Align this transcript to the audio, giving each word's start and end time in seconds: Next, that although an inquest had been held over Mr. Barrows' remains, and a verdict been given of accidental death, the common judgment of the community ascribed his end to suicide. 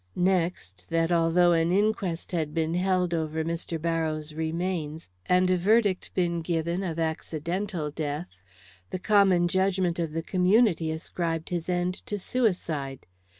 Next, 0.15 0.89
that 0.89 1.11
although 1.11 1.51
an 1.51 1.71
inquest 1.71 2.31
had 2.31 2.55
been 2.55 2.73
held 2.73 3.13
over 3.13 3.43
Mr. 3.43 3.79
Barrows' 3.79 4.33
remains, 4.33 5.11
and 5.27 5.47
a 5.51 5.57
verdict 5.57 6.11
been 6.15 6.41
given 6.41 6.81
of 6.81 6.97
accidental 6.97 7.91
death, 7.91 8.25
the 8.89 8.97
common 8.97 9.47
judgment 9.47 9.99
of 9.99 10.13
the 10.13 10.23
community 10.23 10.89
ascribed 10.89 11.49
his 11.49 11.69
end 11.69 11.93
to 12.07 12.17
suicide. 12.17 13.05